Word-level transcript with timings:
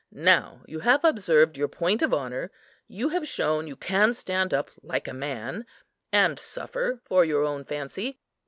Now 0.11 0.61
you 0.65 0.79
have 0.79 1.05
observed 1.05 1.55
your 1.57 1.67
point 1.67 2.01
of 2.01 2.11
honour; 2.11 2.49
you 2.87 3.09
have 3.09 3.27
shown 3.27 3.67
you 3.67 3.75
can 3.75 4.13
stand 4.13 4.51
up 4.51 4.71
like 4.81 5.07
a 5.07 5.13
man, 5.13 5.63
and 6.11 6.39
suffer 6.39 6.99
for 7.05 7.23
your 7.23 7.43
own 7.43 7.65
fancy. 7.65 8.19